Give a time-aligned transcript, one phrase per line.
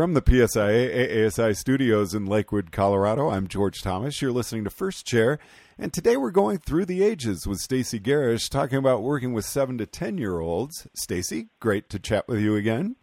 [0.00, 4.22] From the PSIA ASI studios in Lakewood, Colorado, I'm George Thomas.
[4.22, 5.38] You're listening to First Chair,
[5.76, 9.76] and today we're going through the ages with Stacy Garish, talking about working with seven
[9.76, 10.88] to ten year olds.
[10.94, 12.96] Stacy, great to chat with you again.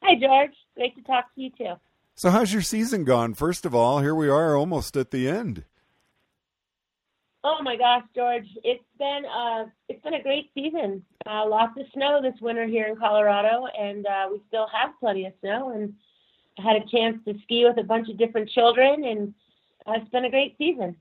[0.00, 0.54] Hi, George.
[0.76, 1.74] Great to talk to you too.
[2.14, 3.34] So, how's your season gone?
[3.34, 5.64] First of all, here we are, almost at the end.
[7.44, 8.48] Oh my gosh, George!
[8.64, 11.04] It's been uh, it's been a great season.
[11.24, 15.26] Uh, lots of snow this winter here in Colorado, and uh, we still have plenty
[15.26, 15.70] of snow.
[15.70, 15.94] And
[16.58, 19.34] I had a chance to ski with a bunch of different children, and
[19.86, 20.96] uh, it's been a great season.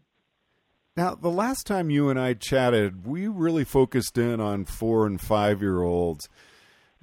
[0.95, 5.19] Now, the last time you and I chatted, we really focused in on four and
[5.19, 6.29] five year olds.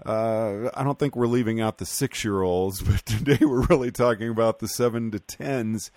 [0.04, 3.90] Uh, I don't think we're leaving out the six year olds, but today we're really
[3.90, 5.90] talking about the seven to tens.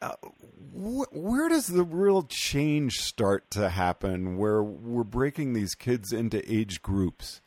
[0.00, 6.42] Wh- where does the real change start to happen where we're breaking these kids into
[6.52, 7.40] age groups?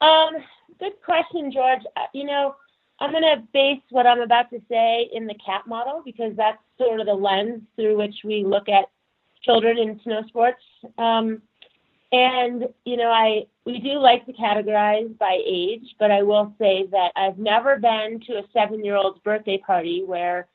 [0.00, 0.34] Um,
[0.78, 1.82] good question, George.
[1.96, 2.56] Uh, you know,
[3.00, 6.58] I'm going to base what I'm about to say in the CAP model because that's
[6.78, 8.90] sort of the lens through which we look at
[9.42, 10.62] children in snow sports.
[10.98, 11.42] Um,
[12.12, 16.86] and you know, I we do like to categorize by age, but I will say
[16.90, 20.46] that I've never been to a seven-year-old's birthday party where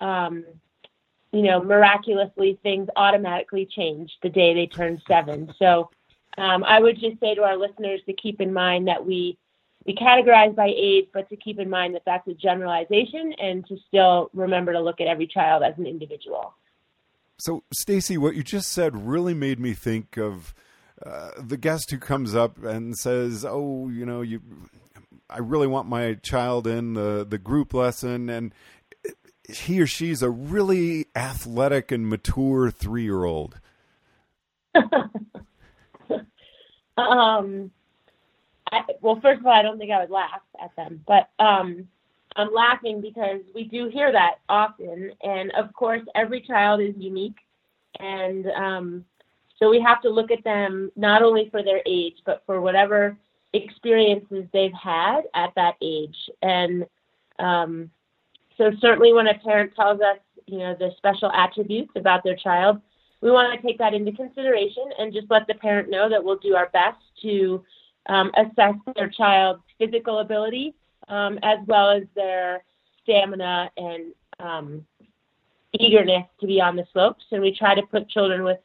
[0.00, 0.44] um,
[1.32, 5.52] you know, miraculously things automatically change the day they turn seven.
[5.58, 5.90] So
[6.38, 9.38] um, I would just say to our listeners to keep in mind that we
[9.86, 13.76] we categorize by age, but to keep in mind that that's a generalization, and to
[13.86, 16.54] still remember to look at every child as an individual.
[17.38, 20.54] So, Stacy, what you just said really made me think of
[21.04, 24.40] uh, the guest who comes up and says, "Oh, you know, you."
[25.28, 28.54] I really want my child in the, the group lesson, and
[29.48, 33.60] he or she's a really athletic and mature three year old?
[36.96, 37.70] um,
[38.72, 41.86] I, well, first of all, I don't think I would laugh at them, but um,
[42.36, 47.36] I'm laughing because we do hear that often, and of course, every child is unique,
[48.00, 49.04] and um,
[49.58, 53.16] so we have to look at them not only for their age, but for whatever
[53.52, 56.86] experiences they've had at that age, and
[57.38, 57.90] um,
[58.56, 62.80] so certainly when a parent tells us, you know, the special attributes about their child,
[63.20, 66.38] we want to take that into consideration and just let the parent know that we'll
[66.38, 67.64] do our best to
[68.06, 70.74] um, assess their child's physical ability
[71.08, 72.62] um, as well as their
[73.02, 74.86] stamina and um,
[75.78, 77.24] eagerness to be on the slopes.
[77.30, 78.58] And we try to put children with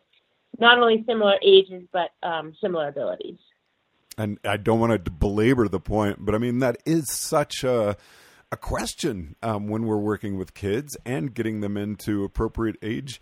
[0.60, 3.38] not only similar ages but um, similar abilities.
[4.18, 7.96] And I don't want to belabor the point, but I mean that is such a
[8.52, 13.22] a question um, when we're working with kids and getting them into appropriate age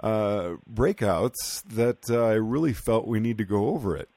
[0.00, 4.10] uh, breakouts that uh, I really felt we need to go over it.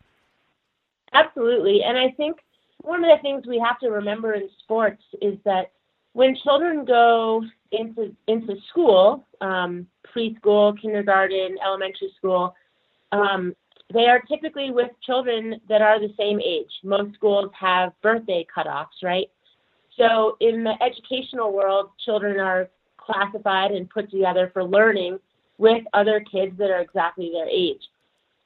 [1.14, 1.82] Absolutely.
[1.84, 2.38] And I think
[2.82, 5.72] one of the things we have to remember in sports is that
[6.14, 12.56] when children go into into school, um, preschool, kindergarten, elementary school,
[13.12, 13.56] um,
[13.94, 16.72] they are typically with children that are the same age.
[16.84, 19.28] Most schools have birthday cutoffs, right?
[20.00, 25.20] So in the educational world, children are classified and put together for learning
[25.58, 27.82] with other kids that are exactly their age.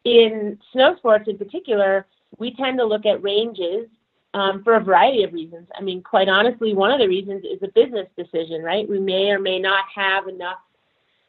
[0.03, 2.07] In snow sports in particular,
[2.39, 3.87] we tend to look at ranges
[4.33, 5.67] um, for a variety of reasons.
[5.77, 8.89] I mean, quite honestly, one of the reasons is a business decision, right?
[8.89, 10.57] We may or may not have enough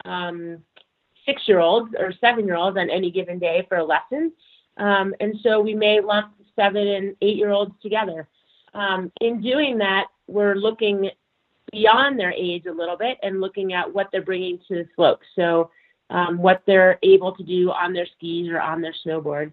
[0.07, 0.59] um,
[1.27, 4.33] six year olds or seven year olds on any given day for a lesson.
[4.79, 8.27] Um, and so we may lump seven and eight year olds together.
[8.73, 11.11] Um, in doing that, we're looking
[11.73, 15.21] beyond their age a little bit and looking at what they're bringing to the slope.
[15.35, 15.71] So,
[16.11, 19.53] um, what they're able to do on their skis or on their snowboard.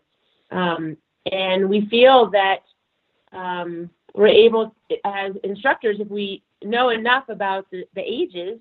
[0.52, 0.98] Um,
[1.32, 2.64] and we feel that
[3.32, 8.60] um, we're able, as instructors, if we know enough about the, the ages,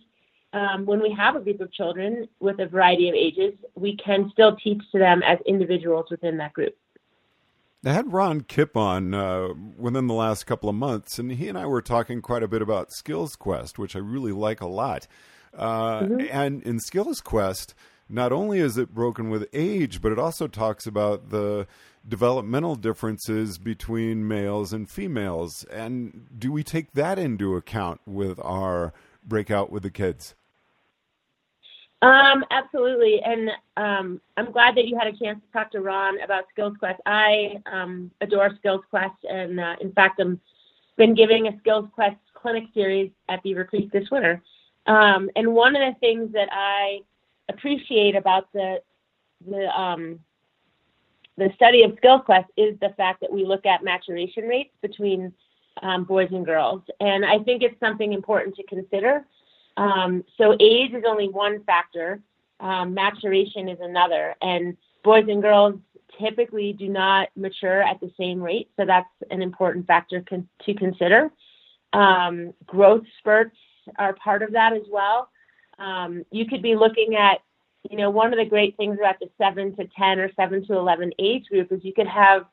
[0.53, 4.31] um, when we have a group of children with a variety of ages, we can
[4.33, 6.77] still teach to them as individuals within that group.
[7.85, 9.49] I had Ron Kipp on uh,
[9.79, 12.61] within the last couple of months, and he and I were talking quite a bit
[12.61, 15.07] about Skills Quest, which I really like a lot.
[15.57, 16.27] Uh, mm-hmm.
[16.31, 17.75] And in Skills Quest,
[18.07, 21.67] not only is it broken with age, but it also talks about the
[22.07, 25.65] developmental differences between males and females.
[25.73, 28.93] And do we take that into account with our
[29.25, 30.35] breakout with the kids?
[32.03, 36.21] Um, absolutely, and um, I'm glad that you had a chance to talk to Ron
[36.23, 36.99] about Skills Quest.
[37.05, 40.41] I um, adore Skills Quest, and uh, in fact, I'm
[40.97, 44.43] been giving a Skills Quest clinic series at Beaver Creek this winter.
[44.87, 47.01] Um, and one of the things that I
[47.49, 48.83] appreciate about the
[49.49, 50.21] the um,
[51.37, 55.33] the study of Skills Quest is the fact that we look at maturation rates between
[55.83, 56.83] um, boys and girls.
[57.01, 59.25] And I think it's something important to consider.
[59.81, 62.21] Um, so age is only one factor,
[62.61, 64.37] um, maturation is another.
[64.43, 65.81] And boys and girls
[66.21, 70.75] typically do not mature at the same rate, so that's an important factor con- to
[70.75, 71.31] consider.
[71.95, 73.57] Um, growth spurts
[73.99, 75.31] are part of that as well.
[75.79, 77.39] Um, you could be looking at,
[77.91, 80.75] you know, one of the great things about the 7 to 10 or 7 to
[80.75, 82.45] 11 age group is you could have,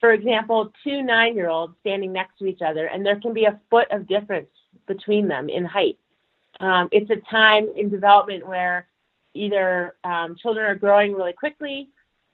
[0.00, 3.44] for example, two nine year olds standing next to each other, and there can be
[3.44, 4.48] a foot of difference
[4.88, 5.96] between them in height.
[6.62, 8.86] Um, it's a time in development where
[9.34, 11.88] either um, children are growing really quickly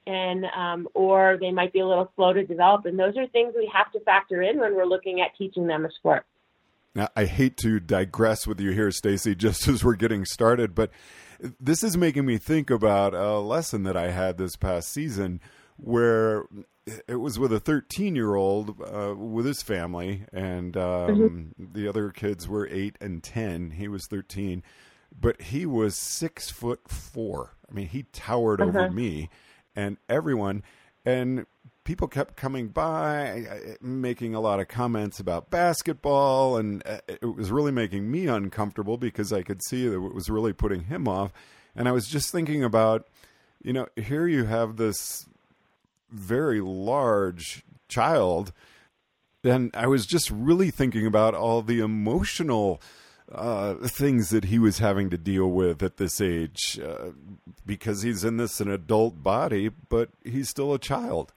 [0.06, 2.86] and um, or they might be a little slow to develop.
[2.86, 5.84] And those are things we have to factor in when we're looking at teaching them
[5.84, 6.24] a sport.
[6.94, 10.90] Now i hate to digress with you here stacy just as we're getting started but
[11.60, 15.40] this is making me think about a lesson that i had this past season
[15.76, 16.46] where
[17.06, 21.64] it was with a 13 year old uh, with his family and um, mm-hmm.
[21.72, 24.62] the other kids were 8 and 10 he was 13
[25.18, 28.70] but he was six foot four i mean he towered uh-huh.
[28.70, 29.28] over me
[29.74, 30.62] and everyone
[31.04, 31.46] and
[31.84, 33.46] people kept coming by
[33.80, 38.98] making a lot of comments about basketball and uh, it was really making me uncomfortable
[38.98, 41.32] because I could see that it was really putting him off
[41.74, 43.08] and I was just thinking about
[43.62, 45.27] you know here you have this
[46.10, 48.52] very large child
[49.44, 52.80] and I was just really thinking about all the emotional
[53.30, 57.10] uh, things that he was having to deal with at this age uh,
[57.66, 61.32] because he's in this an adult body, but he's still a child.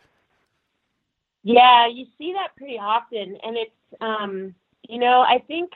[1.44, 4.56] Yeah, you see that pretty often, and it's um,
[4.88, 5.72] you know I think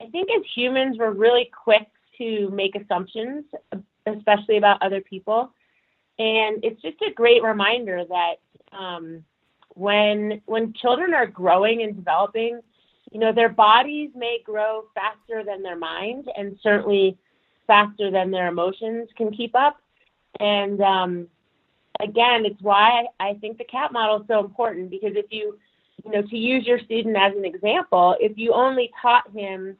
[0.00, 1.88] I think as humans we're really quick
[2.18, 3.44] to make assumptions,
[4.06, 5.52] especially about other people,
[6.18, 8.34] and it's just a great reminder that
[8.76, 9.24] um,
[9.70, 12.60] when when children are growing and developing
[13.14, 17.16] you know, their bodies may grow faster than their mind and certainly
[17.64, 19.76] faster than their emotions can keep up.
[20.40, 21.28] And um,
[22.00, 25.56] again, it's why I think the CAP model is so important because if you,
[26.04, 29.76] you know, to use your student as an example, if you only taught him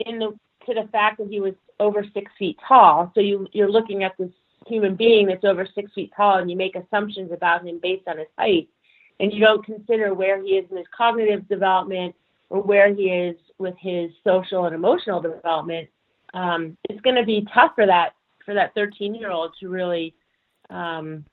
[0.00, 3.70] in the to the fact that he was over six feet tall, so you you're
[3.70, 4.30] looking at this
[4.70, 8.18] human being that's over six feet tall and you make assumptions about him based on
[8.18, 8.68] his height,
[9.18, 12.14] and you don't consider where he is in his cognitive development
[12.48, 15.88] or where he is with his social and emotional development,
[16.34, 18.14] um, it's going to be tough for that
[18.44, 20.14] for that 13 year old to really
[20.70, 21.24] um,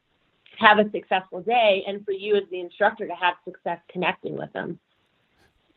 [0.60, 4.52] have a successful day, and for you as the instructor to have success connecting with
[4.54, 4.80] them.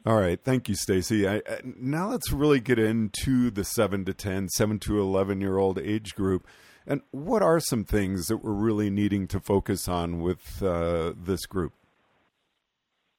[0.07, 1.27] All right, thank you, Stacy.
[1.63, 6.15] now let's really get into the seven to 10, 7 to 11 year old age
[6.15, 6.47] group.
[6.87, 11.47] And what are some things that we're really needing to focus on with uh, this
[11.47, 11.73] group?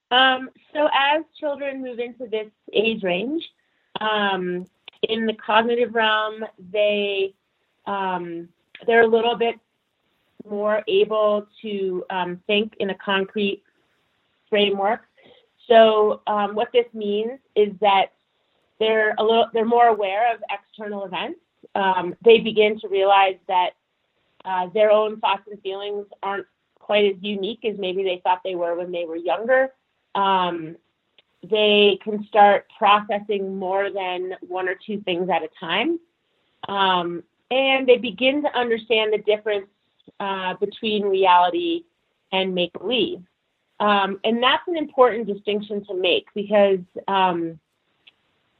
[0.09, 3.43] Um, so as children move into this age range,
[3.99, 4.65] um,
[5.03, 7.33] in the cognitive realm, they
[7.85, 8.49] um,
[8.85, 9.55] they're a little bit
[10.47, 13.63] more able to um, think in a concrete
[14.49, 15.01] framework.
[15.67, 18.07] So um, what this means is that
[18.79, 21.39] they're a little they're more aware of external events.
[21.75, 23.71] Um, they begin to realize that
[24.45, 26.47] uh, their own thoughts and feelings aren't
[26.79, 29.71] quite as unique as maybe they thought they were when they were younger
[30.15, 30.75] um,
[31.49, 35.99] they can start processing more than one or two things at a time.
[36.67, 39.67] Um, and they begin to understand the difference
[40.19, 41.83] uh, between reality
[42.31, 43.23] and make believe.
[43.79, 47.59] Um, and that's an important distinction to make because, um,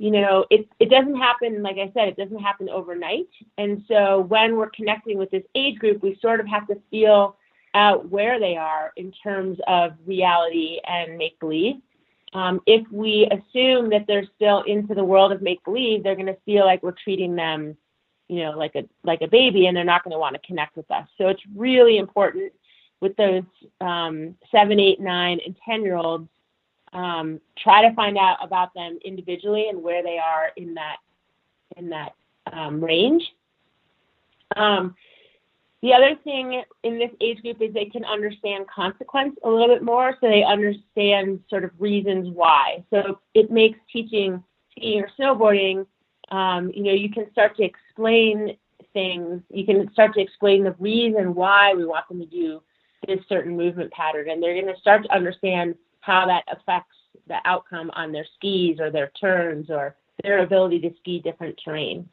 [0.02, 3.30] you know, it, it doesn't happen, like I said, it doesn't happen overnight.
[3.60, 7.36] And so when we're connecting with this age group, we sort of have to feel
[7.76, 11.76] out where they are in terms of reality and make believe.
[12.34, 16.26] Um, if we assume that they're still into the world of make believe, they're going
[16.26, 17.78] to feel like we're treating them,
[18.28, 20.76] you know, like a like a baby, and they're not going to want to connect
[20.78, 21.08] with us.
[21.20, 22.52] So it's really important
[23.02, 23.44] with those
[23.82, 26.28] um, seven, eight, nine, and ten year olds.
[26.94, 30.98] Um, try to find out about them individually and where they are in that
[31.78, 32.14] in that
[32.52, 33.24] um, range.
[34.58, 34.96] Um,
[35.82, 39.84] the other thing in this age group is they can understand consequence a little bit
[39.84, 42.84] more, so they understand sort of reasons why.
[42.92, 45.86] So it makes teaching skiing or snowboarding,
[46.32, 48.58] um, you know, you can start to explain
[48.94, 49.42] things.
[49.50, 52.62] You can start to explain the reason why we want them to do
[53.08, 56.96] this certain movement pattern, and they're going to start to understand how that affects
[57.28, 62.08] the outcome on their skis or their turns or their ability to ski different terrain.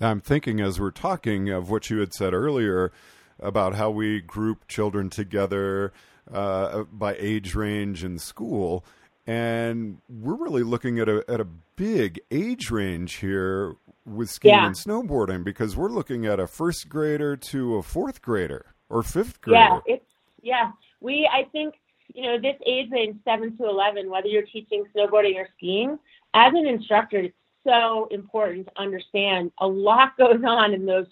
[0.00, 2.92] I'm thinking as we're talking of what you had said earlier
[3.38, 5.92] about how we group children together
[6.32, 8.84] uh, by age range in school.
[9.26, 14.66] and we're really looking at a at a big age range here with skiing yeah.
[14.66, 19.40] and snowboarding because we're looking at a first grader to a fourth grader or fifth
[19.40, 19.58] grader.
[19.58, 20.04] Yeah, it's
[20.42, 20.72] yeah.
[21.00, 21.74] We I think
[22.14, 25.98] you know this age range seven to eleven, whether you're teaching snowboarding or skiing,
[26.34, 31.06] as an instructor, it's so important to understand a lot goes on in those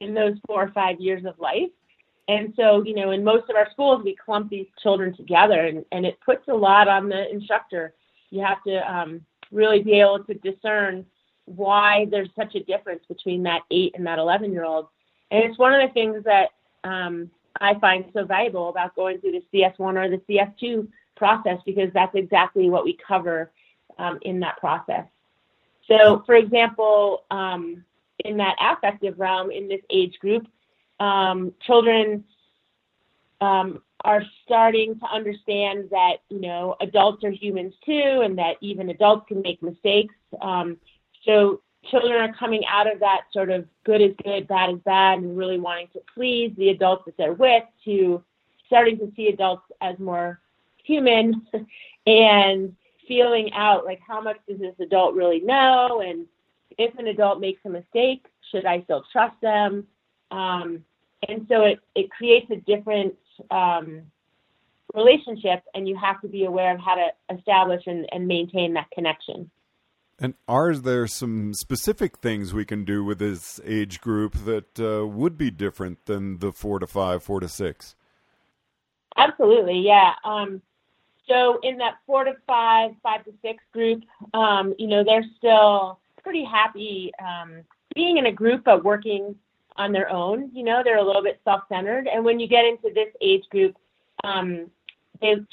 [0.00, 1.70] in those four or five years of life.
[2.28, 5.84] And so, you know, in most of our schools, we clump these children together, and,
[5.92, 7.94] and it puts a lot on the instructor.
[8.30, 11.06] You have to um, really be able to discern
[11.44, 14.88] why there's such a difference between that eight and that 11 year old.
[15.30, 16.48] And it's one of the things that
[16.82, 21.90] um, I find so valuable about going through the CS1 or the CS2 process because
[21.92, 23.50] that's exactly what we cover
[23.98, 25.06] um, in that process.
[25.88, 27.84] So, for example, um,
[28.24, 30.46] in that affective realm, in this age group,
[30.98, 32.24] um, children
[33.40, 38.90] um, are starting to understand that you know adults are humans too, and that even
[38.90, 40.14] adults can make mistakes.
[40.40, 40.78] Um,
[41.24, 45.18] so children are coming out of that sort of good is good, bad is bad,
[45.18, 48.22] and really wanting to please the adults that they're with to
[48.66, 50.40] starting to see adults as more
[50.84, 51.46] human
[52.06, 52.74] and
[53.06, 56.02] feeling out like how much does this adult really know?
[56.04, 56.26] And
[56.78, 59.86] if an adult makes a mistake should i still trust them?
[60.30, 60.84] Um,
[61.28, 63.14] and so it, it creates a different
[63.50, 64.02] um,
[64.94, 68.90] relationship and you have to be aware of how to establish and, and maintain that
[68.92, 69.50] connection
[70.18, 75.06] and are there some specific things we can do with this age group that uh,
[75.06, 77.94] would be different than the four to five, four to six?
[79.16, 80.12] Absolutely, yeah.
[80.24, 80.62] Um,
[81.28, 85.98] so in that four to five, five to six group, um, you know, they're still
[86.22, 87.62] pretty happy um,
[87.94, 89.34] being in a group but working
[89.76, 90.50] on their own.
[90.54, 92.08] You know, they're a little bit self-centered.
[92.08, 93.76] And when you get into this age group,
[94.24, 94.70] um,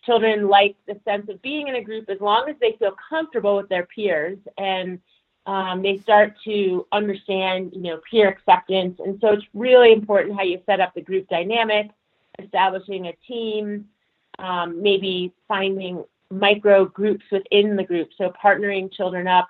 [0.05, 3.57] children like the sense of being in a group as long as they feel comfortable
[3.57, 4.99] with their peers and
[5.45, 8.99] um, they start to understand, you know, peer acceptance.
[9.03, 11.91] And so it's really important how you set up the group dynamic,
[12.39, 13.85] establishing a team,
[14.39, 18.09] um, maybe finding micro groups within the group.
[18.17, 19.49] So partnering children up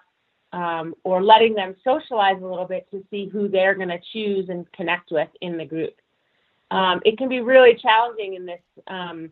[0.51, 4.49] um, or letting them socialize a little bit to see who they're going to choose
[4.49, 5.95] and connect with in the group.
[6.71, 9.31] Um, it can be really challenging in this um,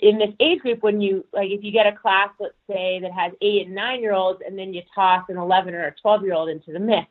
[0.00, 3.12] in this age group when you like if you get a class let's say that
[3.12, 6.22] has eight and nine year olds and then you toss an 11 or a 12
[6.24, 7.08] year old into the mix.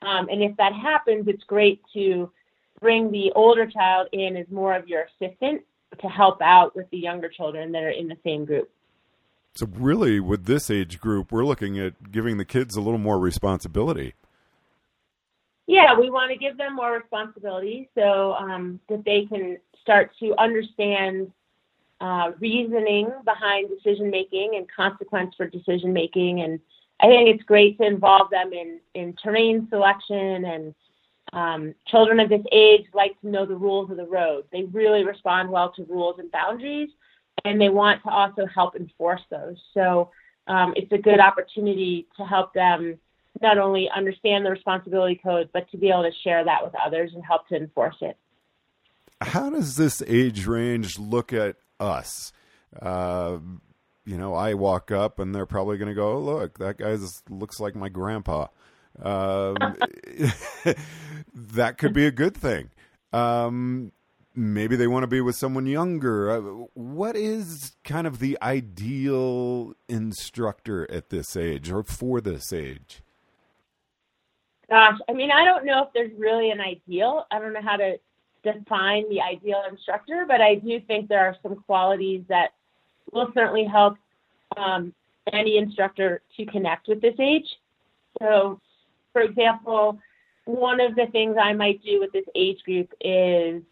[0.00, 2.30] Um, and if that happens it's great to
[2.80, 5.62] bring the older child in as more of your assistant
[6.00, 8.70] to help out with the younger children that are in the same group.
[9.54, 13.18] So really with this age group we're looking at giving the kids a little more
[13.18, 14.14] responsibility.
[15.66, 20.34] Yeah we want to give them more responsibility so um, that they can start to
[20.38, 21.30] understand
[22.02, 26.40] uh, reasoning behind decision making and consequence for decision making.
[26.40, 26.58] And
[27.00, 30.74] I think it's great to involve them in, in terrain selection and
[31.32, 34.44] um, children of this age like to know the rules of the road.
[34.50, 36.90] They really respond well to rules and boundaries,
[37.44, 39.56] and they want to also help enforce those.
[39.72, 40.10] So
[40.48, 42.98] um, it's a good opportunity to help them
[43.40, 47.12] not only understand the responsibility code, but to be able to share that with others
[47.14, 48.16] and help to enforce it.
[49.20, 52.32] How does this age range look at us.
[52.80, 53.38] Uh,
[54.04, 56.96] you know, I walk up and they're probably going to go, oh, "Look, that guy
[57.28, 58.46] looks like my grandpa."
[59.00, 59.56] Um,
[61.34, 62.70] that could be a good thing.
[63.12, 63.92] Um,
[64.34, 66.30] maybe they want to be with someone younger.
[66.30, 73.02] Uh, what is kind of the ideal instructor at this age or for this age?
[74.68, 77.26] Gosh, I mean, I don't know if there's really an ideal.
[77.30, 77.98] I don't know how to
[78.42, 82.52] define the ideal instructor, but I do think there are some qualities that
[83.12, 83.96] will certainly help
[84.56, 84.92] um,
[85.32, 87.46] any instructor to connect with this age.
[88.20, 88.60] So,
[89.12, 89.98] for example,
[90.44, 93.62] one of the things I might do with this age group is,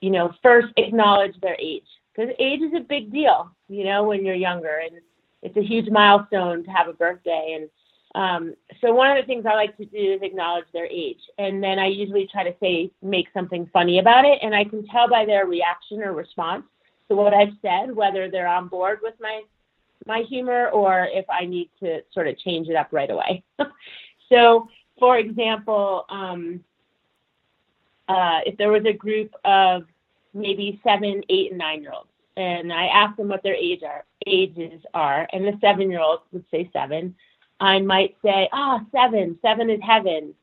[0.00, 4.24] you know, first acknowledge their age because age is a big deal, you know, when
[4.24, 5.00] you're younger and
[5.42, 7.68] it's a huge milestone to have a birthday and
[8.16, 11.62] um, so one of the things I like to do is acknowledge their age, and
[11.62, 15.06] then I usually try to say make something funny about it, and I can tell
[15.06, 16.64] by their reaction or response
[17.10, 19.42] to what I've said whether they're on board with my
[20.06, 23.44] my humor or if I need to sort of change it up right away.
[24.30, 24.66] so,
[24.98, 26.64] for example, um,
[28.08, 29.82] uh, if there was a group of
[30.32, 32.08] maybe seven, eight, and nine year olds,
[32.38, 36.22] and I asked them what their age are, ages are, and the seven year olds
[36.32, 37.14] would say seven
[37.60, 40.34] I might say, ah, oh, seven, seven is heaven,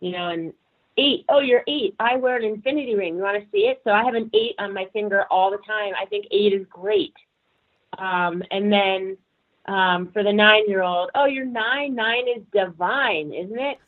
[0.00, 0.52] you know, and
[0.96, 1.94] eight, oh, you're eight.
[2.00, 3.16] I wear an infinity ring.
[3.16, 3.80] You want to see it?
[3.84, 5.92] So I have an eight on my finger all the time.
[6.00, 7.14] I think eight is great.
[7.98, 9.16] Um, and then
[9.66, 11.94] um, for the nine year old, oh, you're nine.
[11.94, 13.78] Nine is divine, isn't it?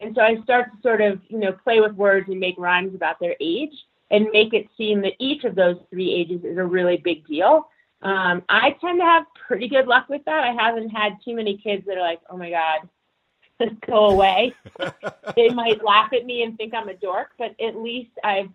[0.00, 2.94] And so I start to sort of, you know, play with words and make rhymes
[2.94, 3.74] about their age
[4.10, 7.68] and make it seem that each of those three ages is a really big deal.
[8.02, 10.42] Um, I tend to have pretty good luck with that.
[10.42, 12.88] I haven't had too many kids that are like, oh my God,
[13.62, 14.54] just go away.
[15.36, 18.48] they might laugh at me and think I'm a dork, but at least I've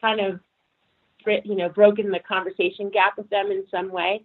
[0.00, 0.40] kind of,
[1.44, 4.24] you know, broken the conversation gap with them in some way.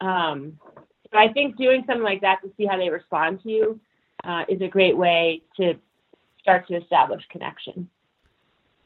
[0.00, 0.58] Um,
[1.12, 3.80] so I think doing something like that to see how they respond to you
[4.24, 5.74] uh, is a great way to
[6.40, 7.88] start to establish connection.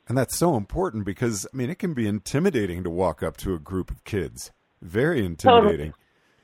[0.09, 3.55] And that's so important because I mean it can be intimidating to walk up to
[3.55, 4.53] a group of kids.
[4.83, 5.69] Very intimidating.
[5.69, 5.93] Totally.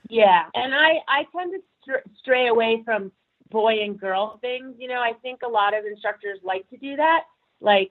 [0.09, 3.11] Yeah, and I I tend to str- stray away from
[3.51, 4.75] boy and girl things.
[4.79, 7.25] You know, I think a lot of instructors like to do that,
[7.61, 7.91] like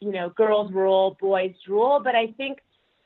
[0.00, 2.00] you know, girls rule, boys rule.
[2.02, 2.58] But I think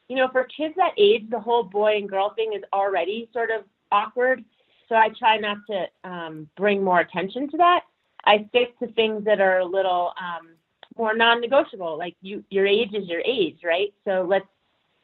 [0.08, 3.50] you know, for kids that age, the whole boy and girl thing is already sort
[3.50, 4.44] of awkward.
[4.88, 7.80] So I try not to um, bring more attention to that.
[8.24, 10.50] I stick to things that are a little um,
[10.96, 11.98] more non-negotiable.
[11.98, 13.92] Like you, your age is your age, right?
[14.04, 14.46] So let's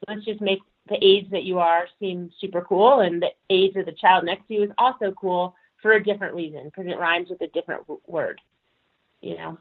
[0.09, 3.87] let's just make the age that you are seem super cool, and the age of
[3.87, 7.29] the child next to you is also cool for a different reason because it rhymes
[7.31, 8.41] with a different w- word.
[9.21, 9.59] You know,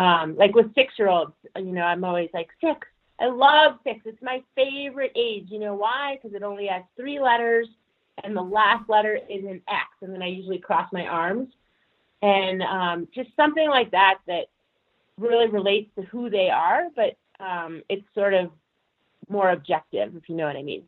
[0.00, 2.86] um, like with six-year-olds, you know, I'm always like six.
[3.18, 4.00] I love six.
[4.04, 5.46] It's my favorite age.
[5.48, 6.16] You know why?
[6.16, 7.66] Because it only has three letters,
[8.22, 11.48] and the last letter is an X, and then I usually cross my arms
[12.22, 14.46] and um, just something like that that
[15.18, 18.50] really relates to who they are, but um, it's sort of
[19.28, 20.84] more objective, if you know what I mean.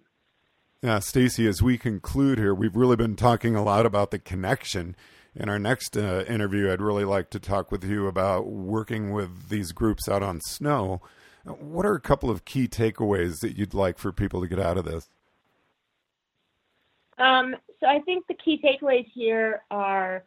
[0.82, 4.94] Yeah, Stacy, as we conclude here, we've really been talking a lot about the connection.
[5.34, 9.48] In our next uh, interview, I'd really like to talk with you about working with
[9.48, 11.00] these groups out on snow.
[11.44, 14.78] What are a couple of key takeaways that you'd like for people to get out
[14.78, 15.08] of this?
[17.18, 20.24] Um, so I think the key takeaways here are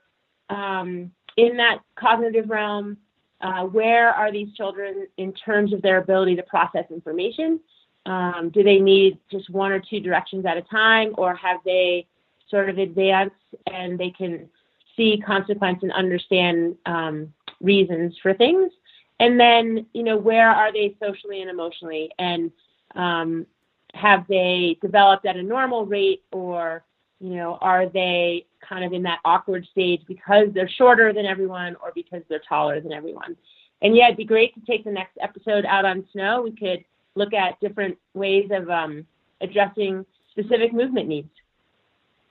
[0.49, 2.97] um, in that cognitive realm,
[3.41, 7.59] uh, where are these children in terms of their ability to process information?
[8.05, 12.07] Um, do they need just one or two directions at a time, or have they
[12.49, 13.35] sort of advanced
[13.71, 14.49] and they can
[14.97, 18.71] see consequence and understand um, reasons for things?
[19.19, 22.09] And then, you know, where are they socially and emotionally?
[22.17, 22.51] And
[22.95, 23.45] um,
[23.93, 26.83] have they developed at a normal rate, or
[27.19, 31.75] you know, are they kind of in that awkward stage because they're shorter than everyone
[31.83, 33.37] or because they're taller than everyone?
[33.83, 36.41] And yeah, it'd be great to take the next episode out on snow.
[36.41, 36.83] We could
[37.15, 39.05] look at different ways of um,
[39.41, 41.29] addressing specific movement needs.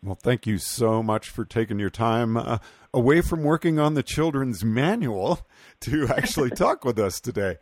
[0.03, 2.59] Well, thank you so much for taking your time uh,
[2.95, 5.47] away from working on the children's manual
[5.81, 7.59] to actually talk with us today.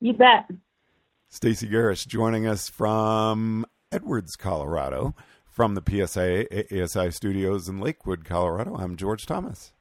[0.00, 0.50] You bet.
[1.28, 5.14] Stacy Garish joining us from Edwards, Colorado.
[5.46, 9.74] From the PSIA ASI studios in Lakewood, Colorado, I'm George Thomas.